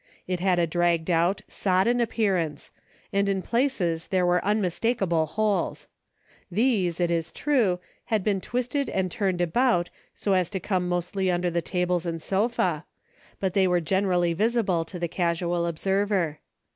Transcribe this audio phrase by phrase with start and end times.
[0.25, 2.71] It had a dragged out, sodden appearance,
[3.13, 5.85] and in places there were unmistakable holes.
[6.49, 11.29] These, it is true, had been twisted and turned about so as to come mostly
[11.29, 12.83] under the tables and sofa,
[13.39, 16.39] but they were generally visible to the casual ob server.